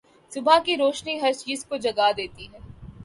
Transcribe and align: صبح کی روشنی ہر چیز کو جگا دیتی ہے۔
صبح 0.31 0.59
کی 0.59 0.75
روشنی 0.77 1.19
ہر 1.21 1.33
چیز 1.33 1.65
کو 1.65 1.77
جگا 1.77 2.11
دیتی 2.17 2.47
ہے۔ 2.53 2.59